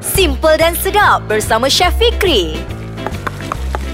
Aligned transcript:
Simple 0.00 0.56
dan 0.56 0.72
sedap 0.72 1.28
bersama 1.28 1.68
Chef 1.68 1.92
Fikri. 2.00 2.56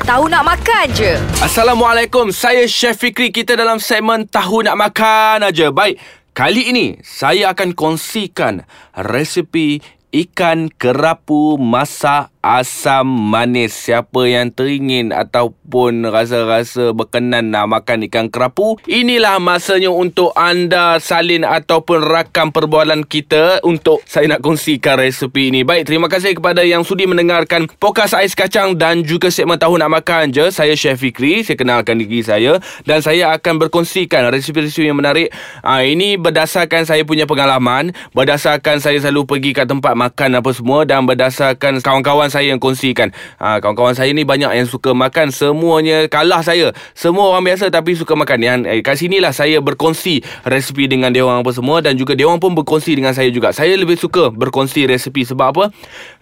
Tahu 0.06 0.30
nak 0.30 0.46
makan 0.46 0.86
je. 0.94 1.18
Assalamualaikum, 1.42 2.30
saya 2.30 2.62
Chef 2.70 2.94
Fikri. 2.94 3.34
Kita 3.34 3.58
dalam 3.58 3.82
segmen 3.82 4.22
Tahu 4.22 4.62
Nak 4.62 4.78
Makan 4.78 5.50
aja. 5.50 5.74
Baik, 5.74 5.98
kali 6.30 6.70
ini 6.70 6.86
saya 7.02 7.50
akan 7.50 7.74
kongsikan 7.74 8.62
resipi 8.94 9.82
ikan 10.14 10.70
kerapu 10.70 11.58
masak 11.58 12.30
asam 12.46 13.10
manis. 13.10 13.74
Siapa 13.74 14.22
yang 14.30 14.54
teringin 14.54 15.10
ataupun 15.10 16.06
rasa-rasa 16.06 16.94
berkenan 16.94 17.50
nak 17.50 17.66
makan 17.66 18.06
ikan 18.06 18.30
kerapu, 18.30 18.78
inilah 18.86 19.42
masanya 19.42 19.90
untuk 19.90 20.30
anda 20.38 21.02
salin 21.02 21.42
ataupun 21.42 22.06
rakam 22.06 22.54
perbualan 22.54 23.02
kita 23.02 23.58
untuk 23.66 23.98
saya 24.06 24.30
nak 24.30 24.46
kongsikan 24.46 25.02
resepi 25.02 25.50
ini. 25.50 25.66
Baik, 25.66 25.90
terima 25.90 26.06
kasih 26.06 26.38
kepada 26.38 26.62
yang 26.62 26.86
sudi 26.86 27.10
mendengarkan 27.10 27.66
Pokas 27.82 28.14
Ais 28.14 28.38
Kacang 28.38 28.78
dan 28.78 29.02
juga 29.02 29.26
segmen 29.26 29.58
Tahu 29.58 29.74
Nak 29.82 29.90
Makan 29.90 30.30
je. 30.30 30.46
Saya 30.54 30.78
Chef 30.78 31.02
Fikri, 31.02 31.42
saya 31.42 31.58
kenalkan 31.58 31.98
diri 31.98 32.22
saya 32.22 32.62
dan 32.86 33.02
saya 33.02 33.34
akan 33.34 33.66
berkongsikan 33.66 34.30
resepi-resepi 34.30 34.94
yang 34.94 35.02
menarik. 35.02 35.34
Ha, 35.66 35.82
ini 35.82 36.14
berdasarkan 36.14 36.86
saya 36.86 37.02
punya 37.02 37.26
pengalaman, 37.26 37.90
berdasarkan 38.14 38.78
saya 38.78 39.02
selalu 39.02 39.26
pergi 39.26 39.50
ke 39.56 39.66
tempat 39.66 39.98
makan 39.98 40.38
apa 40.38 40.50
semua 40.54 40.86
dan 40.86 41.08
berdasarkan 41.08 41.82
kawan-kawan 41.82 42.28
saya 42.36 42.52
yang 42.52 42.60
kongsikan. 42.60 43.16
Ha, 43.40 43.64
kawan-kawan 43.64 43.96
saya 43.96 44.12
ni 44.12 44.28
banyak 44.28 44.52
yang 44.52 44.68
suka 44.68 44.92
makan. 44.92 45.32
Semuanya 45.32 46.04
kalah 46.12 46.44
saya. 46.44 46.76
Semua 46.92 47.32
orang 47.32 47.48
biasa 47.48 47.72
tapi 47.72 47.96
suka 47.96 48.12
makan. 48.12 48.38
Yang 48.44 48.58
eh, 48.68 48.80
kat 48.84 49.00
sinilah 49.00 49.32
saya 49.32 49.64
berkongsi 49.64 50.20
resipi 50.44 50.84
dengan 50.84 51.08
dia 51.16 51.24
orang 51.24 51.40
apa 51.40 51.56
semua. 51.56 51.80
Dan 51.80 51.96
juga 51.96 52.12
dia 52.12 52.28
orang 52.28 52.44
pun 52.44 52.52
berkongsi 52.52 52.92
dengan 52.92 53.16
saya 53.16 53.32
juga. 53.32 53.56
Saya 53.56 53.72
lebih 53.72 53.96
suka 53.96 54.28
berkongsi 54.28 54.84
resipi. 54.84 55.24
Sebab 55.24 55.46
apa? 55.56 55.64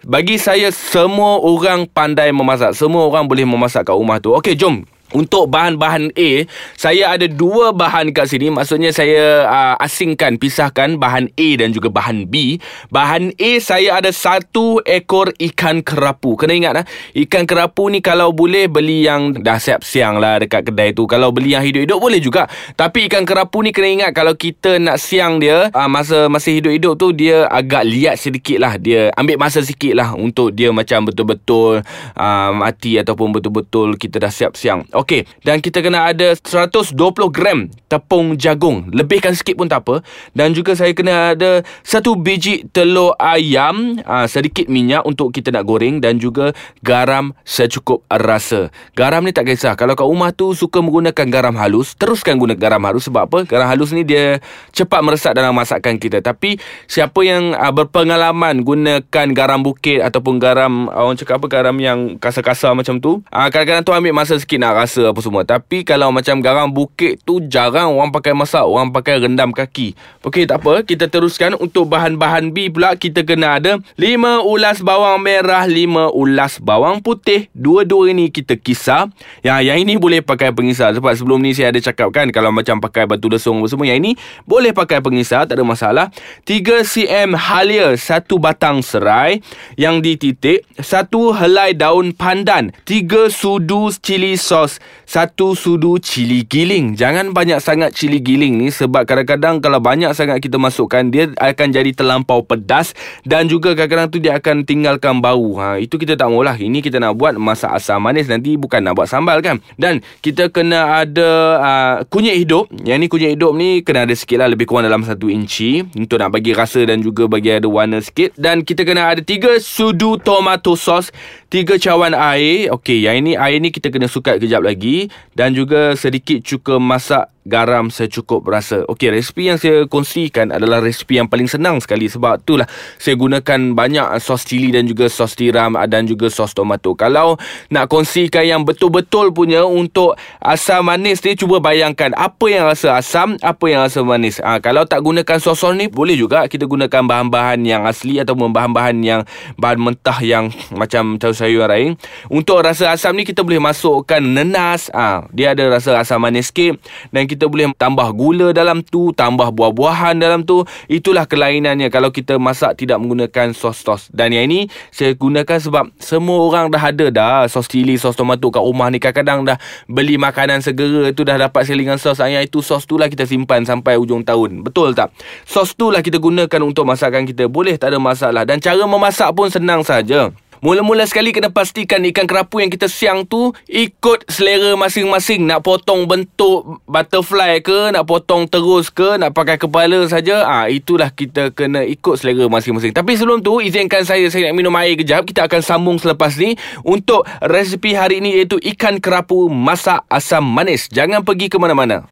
Bagi 0.07 0.39
saya, 0.39 0.71
semua 0.71 1.43
orang 1.43 1.83
pandai 1.91 2.31
memasak. 2.31 2.71
Semua 2.71 3.11
orang 3.11 3.27
boleh 3.27 3.43
memasak 3.43 3.91
kat 3.91 3.95
rumah 3.97 4.23
tu. 4.23 4.31
Okey, 4.31 4.55
jom. 4.55 4.94
Untuk 5.13 5.53
bahan-bahan 5.53 6.09
A, 6.17 6.49
saya 6.73 7.13
ada 7.13 7.29
dua 7.29 7.69
bahan 7.69 8.09
kat 8.09 8.25
sini. 8.25 8.49
Maksudnya 8.49 8.89
saya 8.89 9.45
uh, 9.45 9.75
asingkan, 9.77 10.41
pisahkan 10.41 10.97
bahan 10.97 11.29
A 11.37 11.49
dan 11.61 11.69
juga 11.69 11.93
bahan 11.93 12.25
B. 12.25 12.57
Bahan 12.89 13.37
A 13.37 13.51
saya 13.61 14.01
ada 14.01 14.09
satu 14.09 14.81
ekor 14.81 15.29
ikan 15.37 15.85
kerapu. 15.85 16.33
Kena 16.33 16.57
ingat 16.57 16.73
lah, 16.81 16.85
ikan 17.13 17.45
kerapu 17.45 17.85
ni 17.93 18.01
kalau 18.01 18.33
boleh 18.33 18.65
beli 18.65 19.05
yang 19.05 19.37
dah 19.45 19.61
siap 19.61 19.85
siang 19.85 20.17
lah 20.17 20.41
dekat 20.41 20.73
kedai 20.73 20.97
tu. 20.97 21.05
Kalau 21.05 21.29
beli 21.29 21.53
yang 21.53 21.61
hidup-hidup 21.61 22.01
boleh 22.01 22.17
juga. 22.17 22.49
Tapi 22.73 23.05
ikan 23.05 23.29
kerapu 23.29 23.61
ni 23.61 23.69
kena 23.69 24.09
ingat 24.09 24.11
kalau 24.17 24.33
kita 24.33 24.81
nak 24.81 24.97
siang 24.97 25.37
dia, 25.37 25.69
uh, 25.69 25.85
masa 25.85 26.25
masih 26.33 26.57
hidup-hidup 26.57 26.97
tu 26.97 27.13
dia 27.13 27.45
agak 27.45 27.85
liat 27.85 28.17
sedikit 28.17 28.57
lah. 28.57 28.81
Dia 28.81 29.13
ambil 29.13 29.37
masa 29.37 29.61
sikit 29.61 29.93
lah 29.93 30.17
untuk 30.17 30.49
dia 30.49 30.73
macam 30.73 31.05
betul-betul 31.05 31.85
uh, 32.17 32.49
mati 32.57 32.97
ataupun 32.97 33.37
betul-betul 33.37 34.01
kita 34.01 34.17
dah 34.17 34.33
siap 34.33 34.57
siang. 34.57 34.81
Okey, 34.95 35.27
dan 35.43 35.59
kita 35.59 35.83
kena 35.83 36.07
ada 36.07 36.31
120 36.39 36.95
gram 37.27 37.67
tepung 37.91 38.39
jagung. 38.39 38.87
Lebihkan 38.95 39.35
sikit 39.35 39.59
pun 39.59 39.67
tak 39.67 39.83
apa. 39.83 39.99
Dan 40.31 40.55
juga 40.55 40.71
saya 40.71 40.95
kena 40.95 41.35
ada 41.35 41.67
satu 41.83 42.15
biji 42.15 42.63
telur 42.71 43.11
ayam, 43.19 43.99
aa, 44.07 44.23
sedikit 44.31 44.71
minyak 44.71 45.03
untuk 45.03 45.35
kita 45.35 45.51
nak 45.51 45.67
goreng 45.67 45.99
dan 45.99 46.15
juga 46.15 46.55
garam 46.79 47.35
secukup 47.43 48.07
rasa. 48.07 48.71
Garam 48.95 49.27
ni 49.27 49.35
tak 49.35 49.51
kisah. 49.51 49.75
Kalau 49.75 49.99
kat 49.99 50.07
rumah 50.07 50.31
tu 50.31 50.55
suka 50.55 50.79
menggunakan 50.79 51.27
garam 51.27 51.55
halus, 51.59 51.91
teruskan 51.99 52.39
guna 52.39 52.55
garam 52.55 52.79
halus 52.87 53.11
sebab 53.11 53.27
apa? 53.27 53.39
Garam 53.43 53.67
halus 53.67 53.91
ni 53.91 54.07
dia 54.07 54.39
cepat 54.71 55.03
meresap 55.03 55.35
dalam 55.35 55.51
masakan 55.51 55.99
kita. 55.99 56.23
Tapi 56.23 56.55
siapa 56.87 57.19
yang 57.27 57.51
aa, 57.51 57.75
berpengalaman 57.75 58.63
gunakan 58.63 59.27
garam 59.35 59.59
bukit 59.59 59.99
ataupun 59.99 60.39
garam 60.39 60.87
orang 60.87 61.19
cakap 61.19 61.43
apa 61.43 61.47
garam 61.51 61.75
yang 61.83 62.15
kasar-kasar 62.15 62.71
macam 62.71 63.03
tu, 63.03 63.19
aa, 63.27 63.51
kadang-kadang 63.51 63.83
tu 63.83 63.91
ambil 63.91 64.15
masa 64.15 64.39
sikit 64.39 64.63
nak 64.63 64.84
rasa 64.85 65.09
apa 65.09 65.19
semua. 65.19 65.41
Tapi 65.41 65.81
kalau 65.81 66.13
macam 66.13 66.37
garam 66.39 66.69
bukit 66.69 67.17
tu 67.25 67.41
jarang 67.49 67.97
orang 67.97 68.13
pakai 68.13 68.37
masak. 68.37 68.61
Orang 68.61 68.93
pakai 68.93 69.17
rendam 69.17 69.49
kaki. 69.49 69.97
Okey 70.21 70.45
tak 70.45 70.61
apa. 70.61 70.85
Kita 70.85 71.09
teruskan 71.09 71.57
untuk 71.57 71.89
bahan-bahan 71.89 72.53
B 72.53 72.69
pula. 72.69 72.93
Kita 72.93 73.25
kena 73.25 73.57
ada 73.57 73.81
5 73.97 74.45
ulas 74.45 74.85
bawang 74.85 75.17
merah, 75.25 75.65
5 75.65 76.13
ulas 76.13 76.61
bawang 76.61 77.01
putih. 77.01 77.49
Dua-dua 77.57 78.13
ini 78.13 78.29
kita 78.29 78.55
kisar. 78.55 79.09
Yang, 79.41 79.59
yang 79.65 79.77
ini 79.81 79.93
boleh 79.97 80.21
pakai 80.21 80.53
pengisar. 80.53 80.93
Sebab 80.93 81.11
sebelum 81.17 81.41
ni 81.41 81.57
saya 81.57 81.73
ada 81.73 81.81
cakap 81.81 82.13
kan. 82.13 82.29
Kalau 82.29 82.53
macam 82.53 82.77
pakai 82.77 83.09
batu 83.09 83.27
lesung 83.27 83.59
apa 83.59 83.67
semua. 83.73 83.89
Yang 83.89 83.99
ini 84.05 84.11
boleh 84.45 84.71
pakai 84.71 85.01
pengisar. 85.01 85.49
Tak 85.49 85.57
ada 85.57 85.65
masalah. 85.65 86.05
3 86.45 86.85
cm 86.85 87.33
halia. 87.33 87.97
Satu 87.97 88.37
batang 88.37 88.85
serai. 88.85 89.41
Yang 89.75 89.95
dititik. 90.05 90.59
Satu 90.77 91.33
helai 91.33 91.73
daun 91.73 92.13
pandan. 92.13 92.69
3 92.85 93.33
sudu 93.33 93.89
cili 93.97 94.37
sos 94.37 94.74
satu 95.05 95.53
sudu 95.53 95.97
cili 96.01 96.43
giling. 96.45 96.97
Jangan 96.97 97.31
banyak 97.31 97.61
sangat 97.61 97.93
cili 97.93 98.19
giling 98.19 98.57
ni 98.57 98.73
sebab 98.73 99.05
kadang-kadang 99.05 99.61
kalau 99.61 99.79
banyak 99.79 100.11
sangat 100.11 100.41
kita 100.41 100.57
masukkan 100.57 101.05
dia 101.07 101.29
akan 101.37 101.67
jadi 101.71 101.91
terlampau 101.93 102.41
pedas 102.41 102.97
dan 103.23 103.45
juga 103.45 103.77
kadang-kadang 103.77 104.09
tu 104.09 104.17
dia 104.19 104.37
akan 104.37 104.65
tinggalkan 104.65 105.21
bau. 105.21 105.61
Ha 105.61 105.77
itu 105.77 105.95
kita 106.01 106.17
tak 106.17 106.33
maulah. 106.33 106.57
Ini 106.57 106.81
kita 106.81 106.97
nak 106.97 107.15
buat 107.15 107.37
masak 107.37 107.71
asam 107.71 108.01
manis 108.01 108.25
nanti 108.27 108.57
bukan 108.57 108.81
nak 108.81 108.97
buat 108.97 109.07
sambal 109.07 109.39
kan. 109.45 109.61
Dan 109.77 110.01
kita 110.25 110.49
kena 110.49 111.05
ada 111.05 111.29
uh, 111.61 111.95
kunyit 112.09 112.35
hidup. 112.41 112.67
Yang 112.81 112.97
ni 112.97 113.07
kunyit 113.07 113.31
hidup 113.37 113.51
ni 113.53 113.85
kena 113.85 114.09
ada 114.09 114.15
sikit 114.17 114.41
lah 114.41 114.49
lebih 114.49 114.65
kurang 114.65 114.89
dalam 114.89 115.05
satu 115.05 115.29
inci 115.29 115.85
untuk 115.93 116.17
nak 116.17 116.33
bagi 116.33 116.57
rasa 116.57 116.81
dan 116.81 117.05
juga 117.05 117.29
bagi 117.29 117.53
ada 117.53 117.69
warna 117.69 118.01
sikit. 118.01 118.33
Dan 118.33 118.65
kita 118.65 118.81
kena 118.81 119.13
ada 119.13 119.21
tiga 119.21 119.61
sudu 119.61 120.17
tomato 120.17 120.73
sauce, 120.73 121.13
tiga 121.53 121.77
cawan 121.77 122.17
air. 122.17 122.73
Okey, 122.73 123.05
yang 123.05 123.21
ini 123.21 123.37
air 123.37 123.61
ni 123.61 123.69
kita 123.69 123.93
kena 123.93 124.09
sukat 124.09 124.41
kejap 124.41 124.64
lagi 124.65 125.13
dan 125.37 125.53
juga 125.53 125.93
sedikit 125.93 126.41
cuka 126.41 126.81
masak 126.81 127.34
garam 127.45 127.93
secukup 127.93 128.41
rasa. 128.49 128.81
Okey, 128.89 129.13
resipi 129.13 129.53
yang 129.53 129.61
saya 129.61 129.85
kongsikan 129.85 130.49
adalah 130.49 130.81
resipi 130.81 131.21
yang 131.21 131.29
paling 131.29 131.45
senang 131.45 131.77
sekali 131.77 132.09
sebab 132.09 132.41
itulah 132.41 132.65
saya 132.97 133.13
gunakan 133.13 133.77
banyak 133.77 134.17
sos 134.17 134.49
cili 134.49 134.73
dan 134.73 134.89
juga 134.89 135.05
sos 135.05 135.37
tiram 135.37 135.77
dan 135.85 136.09
juga 136.09 136.27
sos 136.33 136.57
tomato. 136.57 136.97
Kalau 136.97 137.37
nak 137.69 137.85
kongsikan 137.85 138.45
yang 138.45 138.61
betul-betul 138.65 139.29
punya 139.29 139.61
untuk 139.61 140.17
asam 140.41 140.89
manis 140.89 141.21
ni 141.25 141.35
cuba 141.35 141.59
bayangkan 141.59 142.13
apa 142.17 142.45
yang 142.47 142.65
rasa 142.65 142.95
asam, 142.97 143.35
apa 143.41 143.65
yang 143.67 143.85
rasa 143.85 144.01
manis. 144.01 144.39
Ha, 144.39 144.63
kalau 144.63 144.87
tak 144.87 145.03
gunakan 145.03 145.37
sos-sos 145.37 145.75
ni 145.75 145.91
boleh 145.91 146.15
juga 146.15 146.47
kita 146.47 146.63
gunakan 146.63 147.03
bahan-bahan 147.03 147.59
yang 147.67 147.83
asli 147.83 148.23
ataupun 148.23 148.55
bahan-bahan 148.55 148.95
yang 149.03 149.21
bahan 149.59 149.77
mentah 149.81 150.17
yang 150.23 150.49
macam 150.71 151.19
sayur 151.19 151.67
lain. 151.67 151.99
Untuk 152.31 152.63
rasa 152.63 152.95
asam 152.95 153.13
ni 153.13 153.27
kita 153.27 153.43
boleh 153.43 153.59
masukkan 153.59 154.23
nenas, 154.23 154.87
ha, 154.95 155.27
dia 155.35 155.51
ada 155.51 155.67
rasa 155.67 155.99
asam 155.99 156.23
manis 156.23 156.49
sikit 156.49 156.79
dan 157.11 157.27
kita 157.27 157.34
kita 157.35 157.51
boleh 157.51 157.75
tambah 157.75 158.07
gula 158.15 158.55
dalam 158.55 158.79
tu, 158.81 159.11
tambah 159.11 159.51
buah-buahan 159.51 160.17
dalam 160.17 160.47
tu. 160.47 160.63
Itulah 160.87 161.27
kelainannya 161.27 161.91
kalau 161.91 162.09
kita 162.09 162.39
masak 162.39 162.79
tidak 162.79 163.03
menggunakan 163.03 163.51
sos-sos. 163.51 164.07
Dan 164.15 164.31
yang 164.31 164.47
ini 164.47 164.71
saya 164.89 165.11
gunakan 165.13 165.59
sebab 165.59 165.91
semua 165.99 166.39
orang 166.47 166.71
dah 166.71 166.79
ada 166.79 167.11
dah 167.11 167.43
sos 167.51 167.67
cili, 167.67 167.99
sos 167.99 168.15
tomato 168.15 168.47
kat 168.47 168.63
rumah 168.63 168.87
ni. 168.87 168.97
Kadang-kadang 169.03 169.43
dah 169.43 169.57
beli 169.91 170.15
makanan 170.15 170.63
segera 170.63 171.11
tu 171.11 171.27
dah 171.27 171.35
dapat 171.35 171.67
selingan 171.67 171.99
sos. 171.99 172.23
Yang 172.23 172.47
itu 172.47 172.63
sos 172.63 172.87
tu 172.87 172.95
lah 172.95 173.11
kita 173.11 173.27
simpan 173.27 173.67
sampai 173.67 173.99
ujung 173.99 174.23
tahun. 174.23 174.63
Betul 174.63 174.95
tak? 174.95 175.11
Sos 175.43 175.75
tu 175.75 175.91
lah 175.91 175.99
kita 175.99 176.17
gunakan 176.17 176.61
untuk 176.63 176.87
masakan 176.87 177.27
kita. 177.27 177.51
Boleh 177.51 177.75
tak 177.75 177.91
ada 177.91 177.99
masalah. 177.99 178.47
Dan 178.47 178.63
cara 178.63 178.87
memasak 178.87 179.35
pun 179.35 179.51
senang 179.51 179.83
saja. 179.83 180.31
Mula-mula 180.65 181.05
sekali 181.05 181.29
kena 181.29 181.53
pastikan 181.53 182.01
ikan 182.09 182.25
kerapu 182.25 182.57
yang 182.57 182.73
kita 182.73 182.89
siang 182.89 183.29
tu 183.29 183.53
ikut 183.69 184.25
selera 184.25 184.73
masing-masing. 184.73 185.45
Nak 185.45 185.61
potong 185.61 186.09
bentuk 186.09 186.81
butterfly 186.89 187.61
ke, 187.61 187.93
nak 187.93 188.09
potong 188.09 188.49
terus 188.49 188.89
ke, 188.89 189.21
nak 189.21 189.37
pakai 189.37 189.61
kepala 189.61 190.09
saja. 190.09 190.41
Ah 190.41 190.65
ha, 190.65 190.73
itulah 190.73 191.13
kita 191.13 191.53
kena 191.53 191.85
ikut 191.85 192.17
selera 192.17 192.49
masing-masing. 192.49 192.97
Tapi 192.97 193.13
sebelum 193.13 193.45
tu 193.45 193.61
izinkan 193.61 194.09
saya 194.09 194.25
saya 194.33 194.49
nak 194.49 194.57
minum 194.57 194.73
air 194.81 194.97
kejap. 194.97 195.29
Kita 195.29 195.45
akan 195.45 195.61
sambung 195.61 196.01
selepas 196.01 196.33
ni 196.33 196.57
untuk 196.81 197.29
resipi 197.45 197.93
hari 197.93 198.17
ini 198.17 198.41
iaitu 198.41 198.57
ikan 198.73 198.97
kerapu 198.97 199.45
masak 199.45 200.01
asam 200.09 200.41
manis. 200.41 200.89
Jangan 200.89 201.21
pergi 201.21 201.45
ke 201.45 201.61
mana-mana. 201.61 202.09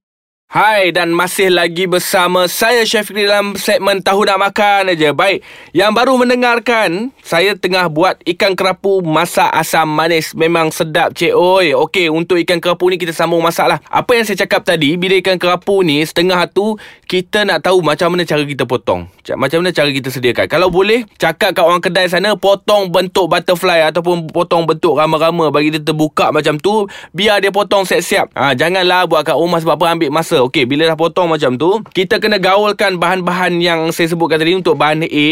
Hai 0.54 0.94
dan 0.94 1.18
masih 1.18 1.50
lagi 1.50 1.90
bersama 1.90 2.46
saya 2.46 2.86
Chef 2.86 3.10
Fikri 3.10 3.26
dalam 3.26 3.58
segmen 3.58 4.06
Tahu 4.06 4.22
Nak 4.22 4.38
Makan 4.38 4.94
aja. 4.94 5.10
Baik, 5.10 5.42
yang 5.74 5.98
baru 5.98 6.14
mendengarkan, 6.14 7.10
saya 7.26 7.58
tengah 7.58 7.90
buat 7.90 8.22
ikan 8.22 8.54
kerapu 8.54 9.02
masak 9.02 9.50
asam 9.50 9.90
manis. 9.90 10.38
Memang 10.38 10.70
sedap 10.70 11.18
cik 11.18 11.34
oi. 11.34 11.74
Okey, 11.74 12.14
untuk 12.14 12.38
ikan 12.38 12.62
kerapu 12.62 12.94
ni 12.94 13.02
kita 13.02 13.10
sambung 13.18 13.42
masak 13.42 13.66
lah. 13.66 13.82
Apa 13.90 14.14
yang 14.14 14.30
saya 14.30 14.46
cakap 14.46 14.62
tadi, 14.62 14.94
bila 14.94 15.18
ikan 15.26 15.42
kerapu 15.42 15.82
ni 15.82 16.06
setengah 16.06 16.46
tu, 16.46 16.78
kita 17.10 17.50
nak 17.50 17.66
tahu 17.66 17.82
macam 17.82 18.14
mana 18.14 18.22
cara 18.22 18.46
kita 18.46 18.70
potong. 18.70 19.10
Macam 19.34 19.58
mana 19.58 19.74
cara 19.74 19.90
kita 19.90 20.14
sediakan. 20.14 20.46
Kalau 20.46 20.70
boleh, 20.70 21.10
cakap 21.18 21.58
kat 21.58 21.66
orang 21.66 21.82
kedai 21.82 22.06
sana, 22.06 22.38
potong 22.38 22.94
bentuk 22.94 23.26
butterfly 23.26 23.90
ataupun 23.90 24.30
potong 24.30 24.70
bentuk 24.70 24.94
rama-rama 25.02 25.50
bagi 25.50 25.74
dia 25.74 25.82
terbuka 25.82 26.30
macam 26.30 26.62
tu. 26.62 26.86
Biar 27.10 27.42
dia 27.42 27.50
potong 27.50 27.90
siap-siap. 27.90 28.38
Ha, 28.38 28.54
janganlah 28.54 29.10
buat 29.10 29.26
kat 29.26 29.34
rumah 29.34 29.58
sebab 29.58 29.82
apa 29.82 29.98
ambil 29.98 30.14
masa 30.14 30.33
rasa. 30.34 30.50
Okey, 30.50 30.66
bila 30.66 30.90
dah 30.90 30.98
potong 30.98 31.30
macam 31.30 31.54
tu, 31.54 31.86
kita 31.94 32.18
kena 32.18 32.42
gaulkan 32.42 32.98
bahan-bahan 32.98 33.62
yang 33.62 33.94
saya 33.94 34.10
sebutkan 34.10 34.42
tadi 34.42 34.58
untuk 34.58 34.74
bahan 34.74 35.06
A. 35.06 35.30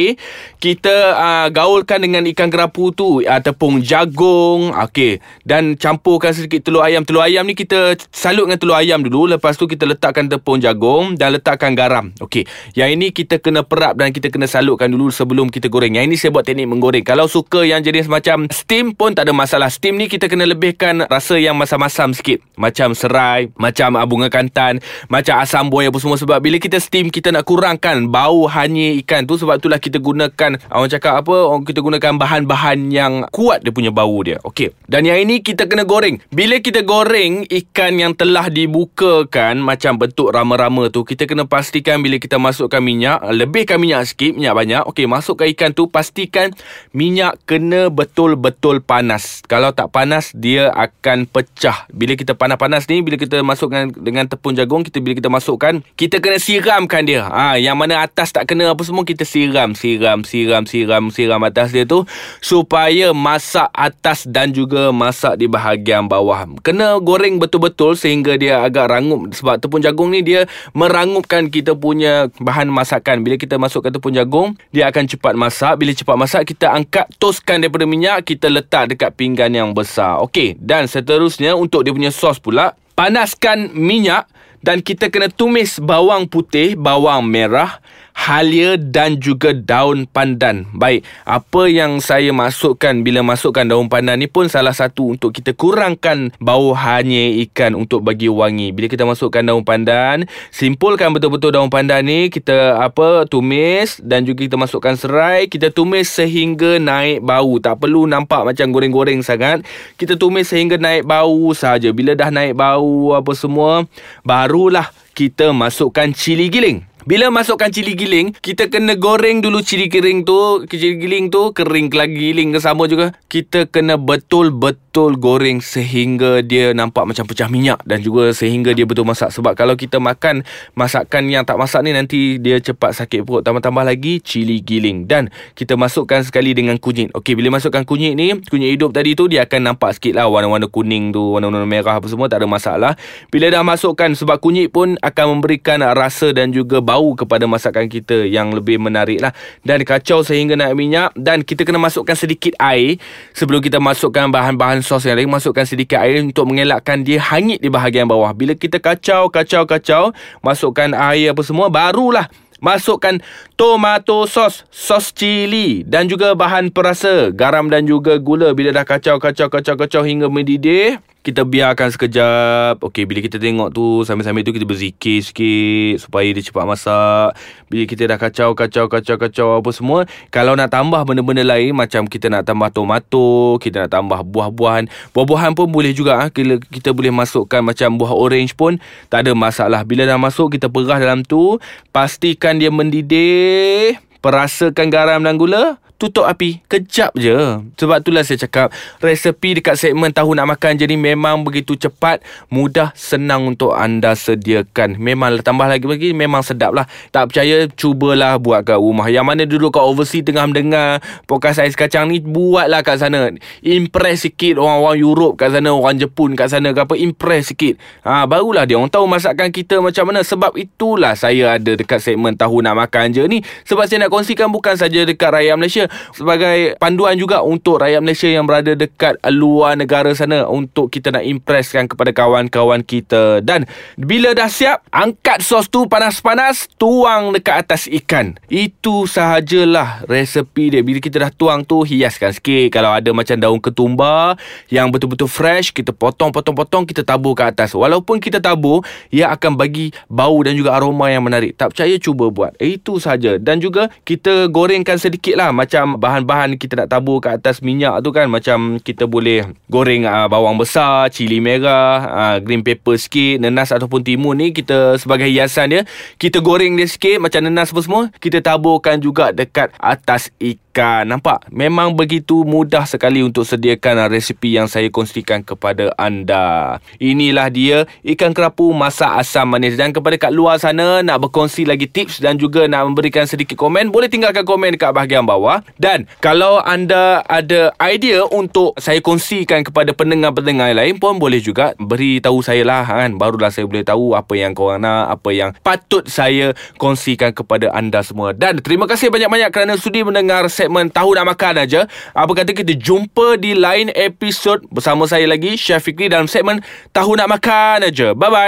Kita 0.62 0.96
uh, 1.18 1.48
gaulkan 1.50 2.06
dengan 2.06 2.30
ikan 2.30 2.54
kerapu 2.54 2.94
tu 2.94 3.26
uh, 3.26 3.42
tepung 3.42 3.82
jagung. 3.82 4.70
Okey, 4.78 5.18
dan 5.42 5.74
campurkan 5.74 6.38
sedikit 6.38 6.70
telur 6.70 6.86
ayam. 6.86 7.02
Telur 7.02 7.26
ayam 7.26 7.50
ni 7.50 7.58
kita 7.58 7.98
salut 8.14 8.46
dengan 8.46 8.62
telur 8.62 8.78
ayam 8.78 9.02
dulu. 9.02 9.26
Lepas 9.26 9.58
tu 9.58 9.66
kita 9.66 9.90
letakkan 9.90 10.30
tepung 10.30 10.62
jagung 10.62 11.18
dan 11.18 11.34
letakkan 11.34 11.74
garam. 11.74 12.14
Okey, 12.22 12.46
yang 12.78 12.94
ini 12.94 13.10
kita 13.10 13.42
kena 13.42 13.66
perap 13.66 13.98
dan 13.98 14.14
kita 14.14 14.30
kena 14.30 14.46
salutkan 14.46 14.94
dulu 14.94 15.10
sebelum 15.10 15.50
kita 15.50 15.66
goreng. 15.72 15.98
Yang 15.98 16.06
ini 16.06 16.16
saya 16.22 16.30
buat 16.30 16.46
teknik 16.46 16.70
menggoreng. 16.70 17.02
Kalau 17.02 17.26
suka 17.26 17.66
yang 17.66 17.82
jenis 17.82 18.06
macam 18.06 18.46
steam 18.54 18.94
pun 18.94 19.18
tak 19.18 19.26
ada 19.26 19.34
masalah. 19.34 19.72
Steam 19.72 19.98
ni 19.98 20.06
kita 20.12 20.28
kena 20.30 20.46
lebihkan 20.46 21.08
rasa 21.08 21.40
yang 21.40 21.56
masam-masam 21.58 22.12
sikit. 22.12 22.44
Macam 22.60 22.92
serai, 22.94 23.50
macam 23.56 23.96
bunga 24.06 24.28
kantan, 24.28 24.84
macam 25.08 25.40
asam 25.42 25.68
buah 25.68 25.90
apa 25.90 25.98
semua. 26.00 26.18
Sebab 26.20 26.38
bila 26.40 26.58
kita 26.58 26.78
steam, 26.78 27.10
kita 27.10 27.34
nak 27.34 27.48
kurangkan 27.48 28.08
bau 28.10 28.46
hanya 28.52 28.94
ikan 29.04 29.26
tu. 29.26 29.36
Sebab 29.40 29.60
itulah 29.60 29.80
kita 29.82 29.98
gunakan, 30.02 30.58
orang 30.72 30.90
cakap 30.92 31.24
apa, 31.24 31.36
orang 31.48 31.64
kita 31.68 31.80
gunakan 31.82 32.18
bahan-bahan 32.18 32.90
yang 32.92 33.14
kuat 33.30 33.64
dia 33.66 33.74
punya 33.74 33.90
bau 33.90 34.20
dia. 34.22 34.38
Okey. 34.44 34.74
Dan 34.88 35.08
yang 35.08 35.20
ini 35.22 35.40
kita 35.42 35.66
kena 35.68 35.88
goreng. 35.88 36.20
Bila 36.32 36.60
kita 36.60 36.84
goreng 36.84 37.48
ikan 37.48 37.98
yang 37.98 38.14
telah 38.16 38.48
dibukakan 38.52 39.62
macam 39.64 39.98
bentuk 39.98 40.34
rama-rama 40.34 40.92
tu, 40.92 41.04
kita 41.08 41.28
kena 41.28 41.48
pastikan 41.48 42.04
bila 42.04 42.18
kita 42.20 42.38
masukkan 42.42 42.82
minyak, 42.84 43.22
lebihkan 43.32 43.80
minyak 43.80 44.08
sikit, 44.10 44.36
minyak 44.36 44.56
banyak. 44.56 44.82
Okey, 44.88 45.06
masukkan 45.08 45.48
ikan 45.56 45.72
tu, 45.72 45.88
pastikan 45.88 46.52
minyak 46.92 47.40
kena 47.46 47.88
betul-betul 47.92 48.84
panas. 48.84 49.44
Kalau 49.48 49.72
tak 49.72 49.94
panas, 49.94 50.34
dia 50.36 50.70
akan 50.74 51.30
pecah. 51.30 51.86
Bila 51.94 52.18
kita 52.18 52.34
panas-panas 52.36 52.86
ni, 52.90 53.06
bila 53.06 53.16
kita 53.18 53.42
masukkan 53.46 53.92
dengan 53.94 54.28
tepung 54.28 54.58
jagung, 54.58 54.81
kita 54.82 55.02
bila 55.02 55.18
kita 55.18 55.30
masukkan, 55.32 55.82
kita 55.96 56.22
kena 56.22 56.38
siramkan 56.38 57.06
dia. 57.06 57.26
Ha, 57.26 57.58
yang 57.58 57.78
mana 57.78 58.06
atas 58.06 58.34
tak 58.36 58.50
kena 58.50 58.74
apa 58.74 58.82
semua, 58.84 59.08
kita 59.08 59.26
siram, 59.26 59.74
siram, 59.74 60.26
siram, 60.26 60.64
siram, 60.66 61.10
siram 61.10 61.42
atas 61.42 61.74
dia 61.74 61.86
tu 61.88 62.04
supaya 62.44 63.16
masak 63.16 63.70
atas 63.72 64.26
dan 64.28 64.52
juga 64.52 64.90
masak 64.90 65.40
di 65.40 65.48
bahagian 65.48 66.06
bawah. 66.06 66.46
Kena 66.66 66.98
goreng 67.00 67.38
betul-betul 67.38 67.94
sehingga 67.96 68.36
dia 68.36 68.62
agak 68.66 68.92
rangup 68.92 69.32
sebab 69.32 69.62
tepung 69.62 69.82
jagung 69.82 70.10
ni 70.10 70.26
dia 70.26 70.46
merangupkan 70.78 71.48
kita 71.48 71.78
punya 71.78 72.28
bahan 72.42 72.68
masakan. 72.70 73.22
Bila 73.22 73.38
kita 73.38 73.58
masukkan 73.62 73.94
tepung 73.94 74.14
jagung, 74.16 74.58
dia 74.74 74.90
akan 74.90 75.06
cepat 75.08 75.34
masak. 75.38 75.74
Bila 75.78 75.92
cepat 75.94 76.16
masak, 76.18 76.42
kita 76.50 76.74
angkat, 76.74 77.08
toskan 77.18 77.62
daripada 77.62 77.86
minyak, 77.86 78.26
kita 78.26 78.48
letak 78.50 78.96
dekat 78.96 79.14
pinggan 79.16 79.52
yang 79.54 79.72
besar. 79.72 80.20
Okey, 80.26 80.58
dan 80.60 80.88
seterusnya 80.90 81.54
untuk 81.56 81.86
dia 81.86 81.94
punya 81.94 82.12
sos 82.14 82.42
pula, 82.42 82.74
panaskan 82.96 83.72
minyak 83.74 84.28
dan 84.62 84.82
kita 84.82 85.10
kena 85.10 85.30
tumis 85.30 85.82
bawang 85.82 86.30
putih, 86.30 86.78
bawang 86.78 87.26
merah, 87.26 87.82
halia 88.22 88.78
dan 88.78 89.18
juga 89.18 89.50
daun 89.50 90.06
pandan. 90.06 90.70
Baik, 90.78 91.02
apa 91.26 91.66
yang 91.66 91.98
saya 91.98 92.30
masukkan 92.30 93.02
bila 93.02 93.26
masukkan 93.26 93.66
daun 93.66 93.90
pandan 93.90 94.22
ni 94.22 94.30
pun 94.30 94.46
salah 94.46 94.78
satu 94.78 95.18
untuk 95.18 95.34
kita 95.34 95.58
kurangkan 95.58 96.30
bau 96.38 96.78
hanya 96.78 97.34
ikan 97.50 97.74
untuk 97.74 98.06
bagi 98.06 98.30
wangi. 98.30 98.70
Bila 98.70 98.86
kita 98.86 99.10
masukkan 99.10 99.42
daun 99.42 99.66
pandan, 99.66 100.30
simpulkan 100.54 101.10
betul-betul 101.18 101.50
daun 101.58 101.74
pandan 101.74 102.06
ni, 102.06 102.30
kita 102.30 102.78
apa 102.78 103.26
tumis 103.26 103.98
dan 104.06 104.22
juga 104.22 104.46
kita 104.46 104.58
masukkan 104.62 104.94
serai, 104.94 105.50
kita 105.50 105.74
tumis 105.74 106.14
sehingga 106.14 106.78
naik 106.78 107.26
bau. 107.26 107.58
Tak 107.58 107.82
perlu 107.82 108.06
nampak 108.06 108.46
macam 108.46 108.70
goreng-goreng 108.70 109.26
sangat. 109.26 109.66
Kita 109.98 110.14
tumis 110.14 110.54
sehingga 110.54 110.78
naik 110.78 111.10
bau 111.10 111.50
saja. 111.58 111.90
Bila 111.90 112.14
dah 112.14 112.30
naik 112.30 112.54
bau 112.54 113.18
apa 113.18 113.34
semua, 113.34 113.90
barulah 114.22 114.94
kita 115.18 115.52
masukkan 115.52 116.14
cili 116.14 116.48
giling. 116.48 116.91
Bila 117.02 117.34
masukkan 117.34 117.74
cili 117.74 117.98
giling, 117.98 118.30
kita 118.46 118.70
kena 118.70 118.94
goreng 118.94 119.42
dulu 119.42 119.66
cili 119.66 119.90
giling 119.90 120.22
tu, 120.22 120.62
cili 120.70 121.02
giling 121.02 121.34
tu 121.34 121.50
kering 121.50 121.90
lagi 121.90 122.14
giling 122.14 122.54
ke 122.54 122.62
sama 122.62 122.86
juga. 122.86 123.18
Kita 123.26 123.66
kena 123.66 123.98
betul-betul 123.98 125.18
goreng 125.18 125.66
sehingga 125.66 126.46
dia 126.46 126.78
nampak 126.78 127.10
macam 127.10 127.26
pecah 127.26 127.50
minyak 127.50 127.82
dan 127.90 128.06
juga 128.06 128.30
sehingga 128.38 128.78
dia 128.78 128.86
betul 128.86 129.10
masak. 129.10 129.34
Sebab 129.34 129.58
kalau 129.58 129.74
kita 129.74 129.98
makan 129.98 130.46
masakan 130.78 131.26
yang 131.26 131.42
tak 131.42 131.58
masak 131.58 131.82
ni 131.82 131.90
nanti 131.90 132.38
dia 132.38 132.62
cepat 132.62 132.94
sakit 132.94 133.26
perut. 133.26 133.42
Tambah-tambah 133.42 133.82
lagi 133.82 134.22
cili 134.22 134.62
giling 134.62 135.10
dan 135.10 135.34
kita 135.58 135.74
masukkan 135.74 136.22
sekali 136.22 136.54
dengan 136.54 136.78
kunyit. 136.78 137.10
Okey, 137.18 137.34
bila 137.34 137.58
masukkan 137.58 137.82
kunyit 137.82 138.14
ni, 138.14 138.30
kunyit 138.46 138.78
hidup 138.78 138.94
tadi 138.94 139.18
tu 139.18 139.26
dia 139.26 139.50
akan 139.50 139.74
nampak 139.74 139.98
sikit 139.98 140.22
lah 140.22 140.30
warna-warna 140.30 140.70
kuning 140.70 141.10
tu, 141.10 141.34
warna-warna 141.34 141.66
merah 141.66 141.98
apa 141.98 142.06
semua 142.06 142.30
tak 142.30 142.46
ada 142.46 142.48
masalah. 142.48 142.94
Bila 143.34 143.50
dah 143.50 143.66
masukkan 143.66 144.14
sebab 144.14 144.38
kunyit 144.38 144.70
pun 144.70 145.02
akan 145.02 145.26
memberikan 145.42 145.82
rasa 145.98 146.30
dan 146.30 146.54
juga 146.54 146.78
bau 146.92 147.01
kepada 147.18 147.50
masakan 147.50 147.90
kita 147.90 148.30
yang 148.30 148.54
lebih 148.54 148.78
menarik 148.78 149.20
lah. 149.20 149.34
Dan 149.66 149.84
kacau 149.84 150.22
sehingga 150.22 150.54
naik 150.56 150.78
minyak 150.78 151.10
dan 151.18 151.42
kita 151.42 151.66
kena 151.68 151.82
masukkan 151.82 152.14
sedikit 152.16 152.54
air 152.62 153.02
sebelum 153.34 153.60
kita 153.60 153.82
masukkan 153.82 154.30
bahan-bahan 154.30 154.86
sos 154.86 155.04
yang 155.06 155.18
lain. 155.18 155.30
Masukkan 155.30 155.66
sedikit 155.66 156.00
air 156.00 156.22
untuk 156.22 156.48
mengelakkan 156.48 157.02
dia 157.02 157.20
hangit 157.22 157.60
di 157.60 157.68
bahagian 157.68 158.06
bawah. 158.06 158.32
Bila 158.32 158.54
kita 158.54 158.78
kacau, 158.78 159.28
kacau, 159.34 159.66
kacau, 159.66 160.04
masukkan 160.46 160.94
air 160.94 161.34
apa 161.34 161.42
semua, 161.42 161.68
barulah 161.68 162.30
Masukkan 162.62 163.18
tomato 163.58 164.30
sos, 164.30 164.70
sos 164.70 165.10
cili 165.18 165.82
dan 165.82 166.06
juga 166.06 166.38
bahan 166.38 166.70
perasa, 166.70 167.34
garam 167.34 167.66
dan 167.74 167.90
juga 167.90 168.22
gula. 168.22 168.54
Bila 168.54 168.70
dah 168.70 168.86
kacau, 168.86 169.18
kacau, 169.18 169.50
kacau, 169.50 169.74
kacau 169.74 170.06
hingga 170.06 170.30
mendidih, 170.30 171.02
kita 171.22 171.46
biarkan 171.46 171.94
sekejap. 171.94 172.82
Okey, 172.82 173.06
bila 173.06 173.22
kita 173.22 173.38
tengok 173.38 173.70
tu 173.70 174.02
sambil-sambil 174.02 174.42
tu 174.42 174.54
kita 174.54 174.66
berzikir 174.66 175.22
sikit 175.22 176.02
supaya 176.02 176.26
dia 176.34 176.42
cepat 176.42 176.66
masak. 176.66 177.38
Bila 177.70 177.84
kita 177.86 178.10
dah 178.10 178.18
kacau, 178.18 178.58
kacau, 178.58 178.86
kacau, 178.90 179.16
kacau 179.22 179.48
apa 179.62 179.70
semua, 179.70 180.00
kalau 180.34 180.58
nak 180.58 180.74
tambah 180.74 180.98
benda-benda 181.06 181.46
lain 181.46 181.78
macam 181.78 182.10
kita 182.10 182.28
nak 182.28 182.50
tambah 182.50 182.74
tomato, 182.74 183.62
kita 183.62 183.86
nak 183.86 183.92
tambah 183.94 184.20
buah-buahan. 184.26 184.90
Buah-buahan 185.14 185.54
pun 185.54 185.70
boleh 185.70 185.94
juga 185.94 186.26
ah. 186.26 186.30
Kita, 186.34 186.58
kita 186.58 186.90
boleh 186.90 187.14
masukkan 187.14 187.62
macam 187.62 188.02
buah 188.02 188.14
orange 188.18 188.58
pun 188.58 188.82
tak 189.14 189.30
ada 189.30 189.38
masalah. 189.38 189.86
Bila 189.86 190.10
dah 190.10 190.18
masuk 190.18 190.58
kita 190.58 190.74
perah 190.74 190.98
dalam 190.98 191.22
tu, 191.22 191.62
pastikan 191.94 192.58
dia 192.58 192.74
mendidih. 192.74 193.96
Perasakan 194.22 194.94
garam 194.94 195.22
dan 195.26 195.38
gula 195.38 195.82
tutup 196.02 196.26
api 196.26 196.66
kejap 196.66 197.14
je. 197.14 197.62
Sebab 197.78 198.02
itulah 198.02 198.26
saya 198.26 198.42
cakap 198.42 198.74
resepi 198.98 199.62
dekat 199.62 199.78
segmen 199.78 200.10
tahu 200.10 200.34
nak 200.34 200.58
makan. 200.58 200.74
Jadi 200.82 200.98
memang 200.98 201.46
begitu 201.46 201.78
cepat 201.78 202.26
mudah 202.50 202.90
senang 202.98 203.46
untuk 203.46 203.78
anda 203.78 204.18
sediakan. 204.18 204.98
Memang 204.98 205.46
tambah 205.46 205.70
lagi 205.70 205.86
lagi 205.86 206.10
memang 206.18 206.42
sedap 206.42 206.74
lah. 206.74 206.90
Tak 207.14 207.30
percaya 207.30 207.70
cubalah 207.70 208.42
buat 208.42 208.66
kat 208.66 208.82
rumah. 208.82 209.14
Yang 209.14 209.26
mana 209.30 209.44
dulu 209.46 209.70
kat 209.70 209.86
overseas 209.86 210.26
tengah 210.26 210.50
mendengar 210.50 211.06
podcast 211.30 211.62
ais 211.62 211.78
kacang 211.78 212.10
ni 212.10 212.18
buatlah 212.18 212.82
kat 212.82 212.98
sana. 212.98 213.30
Impress 213.62 214.26
sikit 214.26 214.58
orang-orang 214.58 214.98
Europe 214.98 215.38
kat 215.38 215.54
sana 215.54 215.70
orang 215.70 216.02
Jepun 216.02 216.34
kat 216.34 216.50
sana 216.50 216.74
ke 216.74 216.82
apa 216.82 216.98
impress 216.98 217.54
sikit. 217.54 217.78
Ha, 218.02 218.26
barulah 218.26 218.66
dia 218.66 218.82
orang 218.82 218.90
tahu 218.90 219.06
masakan 219.06 219.54
kita 219.54 219.78
macam 219.78 220.10
mana. 220.10 220.26
Sebab 220.26 220.58
itulah 220.58 221.14
saya 221.14 221.62
ada 221.62 221.78
dekat 221.78 222.02
segmen 222.02 222.34
tahu 222.34 222.66
nak 222.66 222.74
makan 222.74 223.14
je 223.14 223.22
ni. 223.30 223.46
Sebab 223.70 223.86
saya 223.86 224.08
nak 224.08 224.10
kongsikan 224.10 224.50
bukan 224.50 224.74
saja 224.74 225.06
dekat 225.06 225.30
rakyat 225.30 225.56
Malaysia 225.60 225.91
sebagai 226.14 226.76
panduan 226.78 227.16
juga 227.18 227.42
untuk 227.42 227.82
rakyat 227.82 228.02
Malaysia 228.04 228.30
yang 228.30 228.46
berada 228.46 228.74
dekat 228.76 229.18
luar 229.32 229.76
negara 229.76 230.12
sana 230.16 230.48
untuk 230.48 230.92
kita 230.94 231.14
nak 231.14 231.26
impresskan 231.26 231.88
kepada 231.88 232.12
kawan-kawan 232.14 232.84
kita. 232.86 233.40
Dan 233.42 233.66
bila 233.98 234.32
dah 234.36 234.48
siap 234.48 234.86
angkat 234.92 235.42
sos 235.42 235.68
tu 235.68 235.88
panas-panas 235.88 236.68
tuang 236.78 237.34
dekat 237.34 237.66
atas 237.66 237.88
ikan. 238.04 238.38
Itu 238.48 239.10
sahajalah 239.10 240.06
resepi 240.06 240.78
dia. 240.78 240.82
Bila 240.86 241.00
kita 241.02 241.28
dah 241.28 241.32
tuang 241.34 241.66
tu 241.66 241.82
hiaskan 241.82 242.36
sikit. 242.36 242.70
Kalau 242.72 242.94
ada 242.94 243.10
macam 243.12 243.36
daun 243.40 243.60
ketumbar 243.60 244.38
yang 244.70 244.92
betul-betul 244.92 245.28
fresh 245.32 245.74
kita 245.74 245.96
potong-potong-potong 245.96 246.86
kita 246.86 247.02
tabur 247.02 247.34
ke 247.34 247.44
atas. 247.48 247.74
Walaupun 247.74 248.22
kita 248.22 248.44
tabur 248.44 248.84
ia 249.10 249.32
akan 249.34 249.58
bagi 249.58 249.90
bau 250.12 250.38
dan 250.46 250.54
juga 250.54 250.78
aroma 250.78 251.10
yang 251.10 251.26
menarik. 251.26 251.58
Tak 251.58 251.74
percaya 251.74 251.96
cuba 251.98 252.30
buat. 252.30 252.54
Itu 252.62 253.02
saja 253.02 253.42
dan 253.42 253.58
juga 253.58 253.90
kita 254.06 254.52
gorengkan 254.54 255.02
sedikit 255.02 255.40
lah 255.40 255.50
macam 255.50 255.81
macam 255.82 255.98
bahan-bahan 255.98 256.62
kita 256.62 256.78
nak 256.78 256.94
tabur 256.94 257.18
kat 257.18 257.42
atas 257.42 257.58
minyak 257.66 258.06
tu 258.06 258.14
kan 258.14 258.30
macam 258.30 258.78
kita 258.78 259.10
boleh 259.10 259.50
goreng 259.66 260.06
uh, 260.06 260.30
bawang 260.30 260.62
besar, 260.62 261.10
cili 261.10 261.42
merah, 261.42 262.06
uh, 262.06 262.38
green 262.38 262.62
pepper 262.62 262.94
sikit, 263.02 263.42
nenas 263.42 263.74
ataupun 263.74 264.06
timun 264.06 264.38
ni 264.38 264.54
kita 264.54 265.02
sebagai 265.02 265.26
hiasan 265.26 265.74
dia, 265.74 265.82
kita 266.22 266.38
goreng 266.38 266.78
dia 266.78 266.86
sikit 266.86 267.18
macam 267.18 267.42
nenas 267.50 267.74
apa 267.74 267.82
semua, 267.82 268.04
kita 268.22 268.46
taburkan 268.46 269.02
juga 269.02 269.34
dekat 269.34 269.74
atas 269.82 270.30
ikan. 270.38 271.10
Nampak? 271.10 271.50
Memang 271.50 271.98
begitu 271.98 272.46
mudah 272.46 272.86
sekali 272.86 273.26
untuk 273.26 273.44
sediakan 273.44 274.08
resipi 274.08 274.56
yang 274.56 274.70
saya 274.70 274.88
kongsikan 274.88 275.42
kepada 275.42 275.92
anda. 275.98 276.78
Inilah 277.02 277.50
dia 277.50 277.90
ikan 278.06 278.32
kerapu 278.38 278.70
masak 278.72 279.10
asam 279.18 279.50
manis 279.50 279.76
dan 279.76 279.92
kepada 279.92 280.16
kat 280.16 280.32
luar 280.32 280.62
sana 280.62 281.02
nak 281.02 281.26
berkongsi 281.26 281.66
lagi 281.66 281.90
tips 281.90 282.22
dan 282.22 282.38
juga 282.38 282.70
nak 282.70 282.88
memberikan 282.88 283.26
sedikit 283.26 283.58
komen, 283.58 283.90
boleh 283.90 284.08
tinggalkan 284.08 284.46
komen 284.46 284.78
dekat 284.78 284.94
bahagian 284.94 285.26
bawah 285.26 285.61
dan 285.80 286.10
kalau 286.20 286.60
anda 286.62 287.24
ada 287.26 287.72
idea 287.80 288.26
untuk 288.28 288.76
saya 288.78 289.00
kongsikan 289.00 289.64
kepada 289.64 289.96
pendengar-pendengar 289.96 290.74
lain 290.76 290.98
pun 290.98 291.18
boleh 291.18 291.40
juga 291.40 291.78
beritahu 291.80 292.44
saya 292.44 292.66
lah 292.68 292.84
kan? 292.84 293.16
Barulah 293.16 293.54
saya 293.54 293.66
boleh 293.70 293.86
tahu 293.86 294.14
apa 294.18 294.34
yang 294.36 294.52
korang 294.52 294.84
nak 294.84 295.14
apa 295.14 295.30
yang 295.32 295.50
patut 295.62 296.06
saya 296.10 296.58
kongsikan 296.82 297.32
kepada 297.32 297.72
anda 297.72 298.02
semua. 298.02 298.34
Dan 298.34 298.60
terima 298.60 298.90
kasih 298.90 299.14
banyak-banyak 299.14 299.50
kerana 299.54 299.74
sudi 299.78 300.02
mendengar 300.02 300.50
segmen 300.50 300.90
tahu 300.90 301.14
nak 301.14 301.38
makan 301.38 301.64
aja. 301.64 301.86
Apa 302.12 302.32
kata 302.34 302.52
kita 302.52 302.74
jumpa 302.76 303.38
di 303.38 303.54
lain 303.54 303.94
episod 303.94 304.64
bersama 304.74 305.06
saya 305.06 305.30
lagi 305.30 305.56
Chef 305.56 305.86
Fikri 305.86 306.10
dalam 306.10 306.26
segmen 306.26 306.60
tahu 306.92 307.14
nak 307.14 307.30
makan 307.30 307.88
aja. 307.88 308.18
Bye 308.18 308.32
bye 308.32 308.42